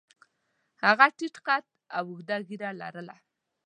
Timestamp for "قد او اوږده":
1.47-2.37